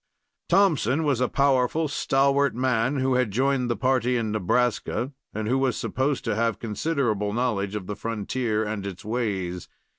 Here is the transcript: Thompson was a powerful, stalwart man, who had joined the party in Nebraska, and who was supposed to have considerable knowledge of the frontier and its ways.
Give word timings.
Thompson 0.49 1.03
was 1.03 1.21
a 1.21 1.27
powerful, 1.29 1.87
stalwart 1.87 2.55
man, 2.55 2.95
who 2.95 3.13
had 3.13 3.29
joined 3.29 3.69
the 3.69 3.75
party 3.75 4.17
in 4.17 4.31
Nebraska, 4.31 5.11
and 5.31 5.47
who 5.47 5.59
was 5.59 5.77
supposed 5.77 6.23
to 6.25 6.33
have 6.33 6.57
considerable 6.57 7.33
knowledge 7.33 7.75
of 7.75 7.85
the 7.85 7.95
frontier 7.95 8.63
and 8.63 8.87
its 8.87 9.05
ways. 9.05 9.69